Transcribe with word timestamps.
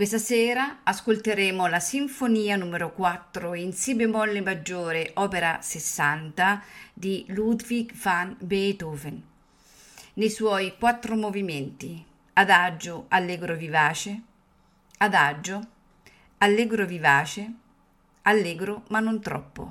Questa 0.00 0.16
sera 0.16 0.78
ascolteremo 0.82 1.66
la 1.66 1.78
Sinfonia 1.78 2.56
numero 2.56 2.90
4 2.90 3.52
in 3.52 3.74
Si 3.74 3.94
bemolle 3.94 4.40
maggiore, 4.40 5.10
opera 5.16 5.58
60 5.60 6.62
di 6.94 7.26
Ludwig 7.28 7.92
van 7.92 8.34
Beethoven. 8.40 9.22
Nei 10.14 10.30
suoi 10.30 10.74
quattro 10.78 11.16
movimenti: 11.16 12.02
adagio, 12.32 13.04
allegro 13.08 13.54
vivace, 13.54 14.22
adagio, 14.96 15.66
allegro 16.38 16.86
vivace, 16.86 17.52
allegro 18.22 18.84
ma 18.88 19.00
non 19.00 19.20
troppo. 19.20 19.70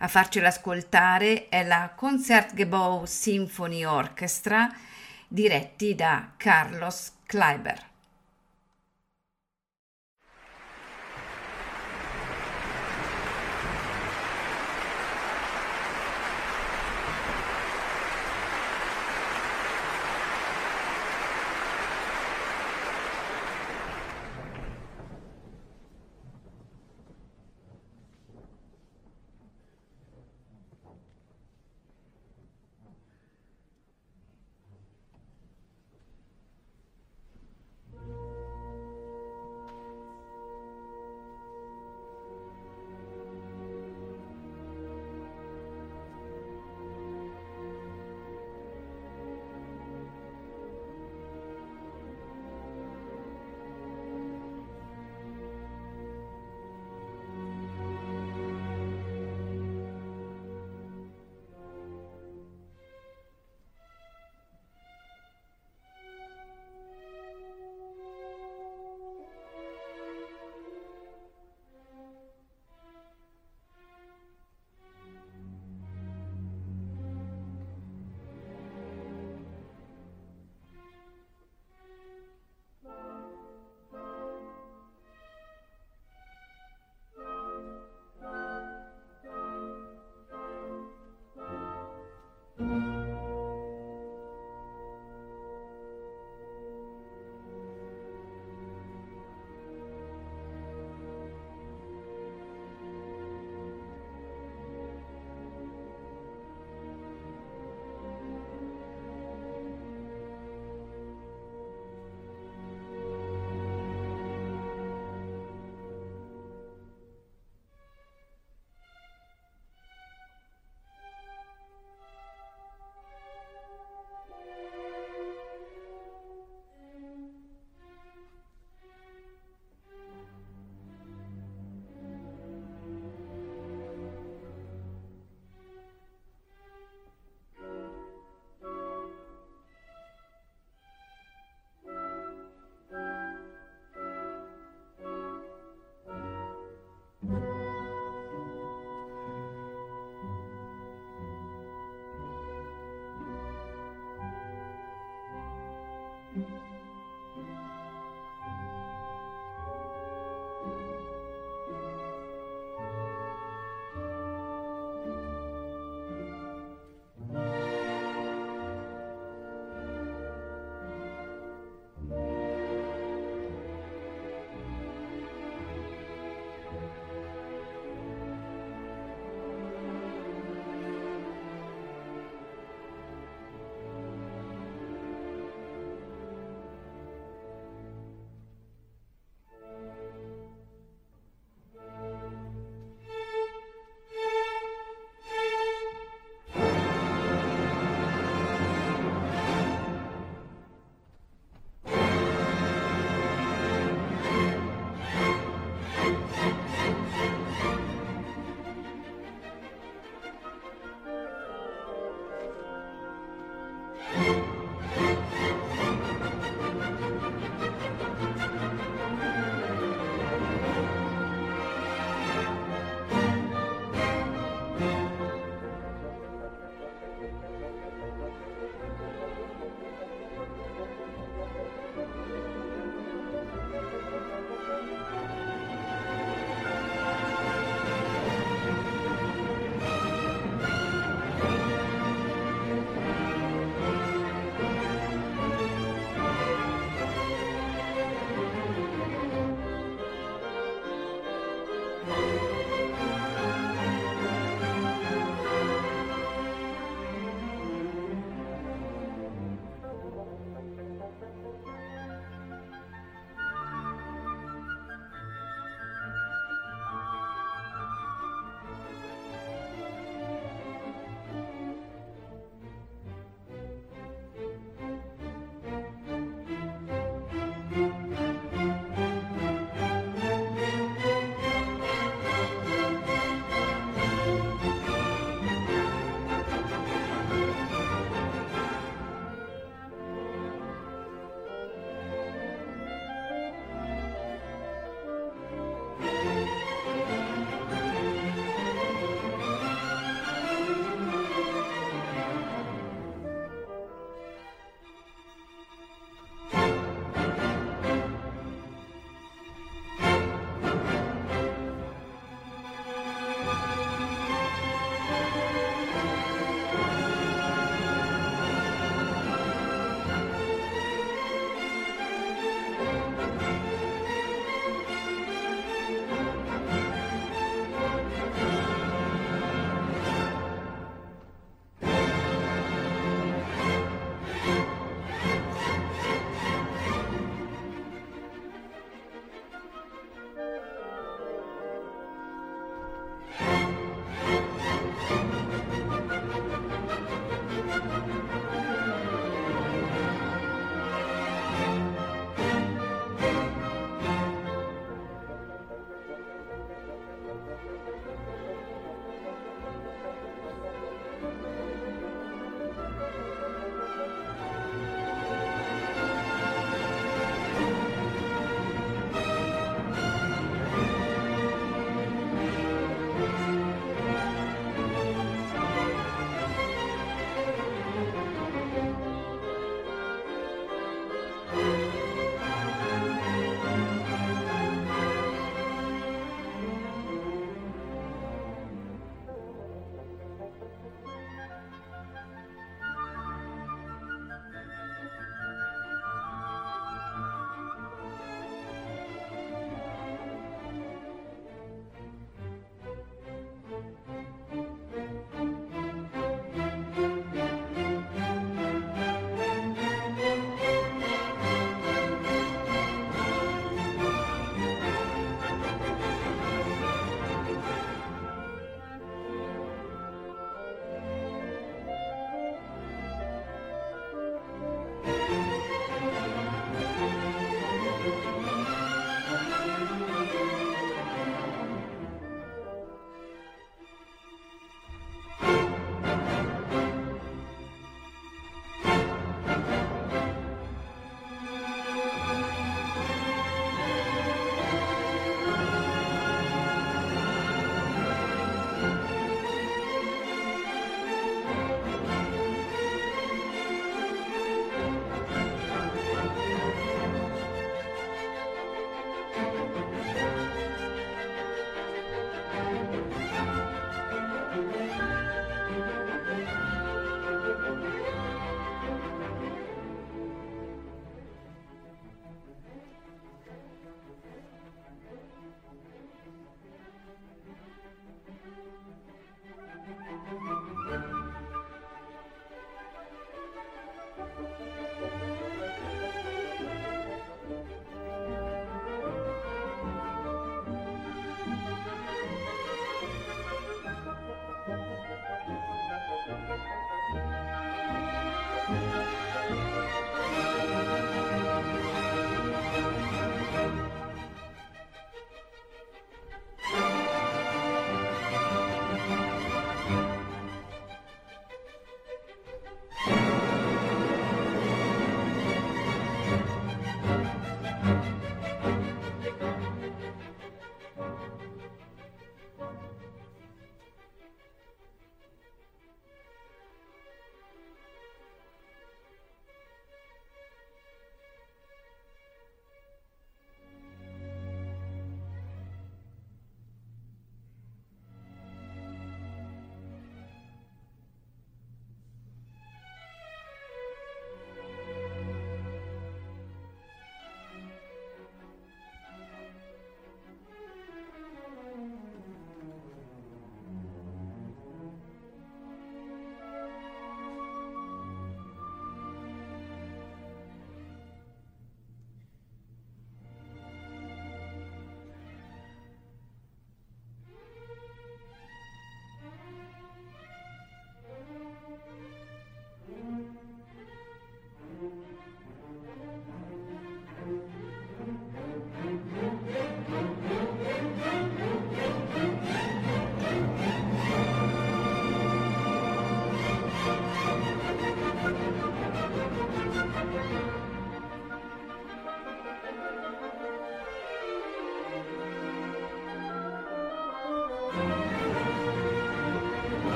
A 0.00 0.08
farcela 0.08 0.48
ascoltare 0.48 1.48
è 1.48 1.64
la 1.64 1.94
Concertgebouw 1.96 3.06
Symphony 3.06 3.84
Orchestra 3.84 4.70
diretti 5.26 5.94
da 5.94 6.32
Carlos 6.36 7.12
Kleiber. 7.24 7.92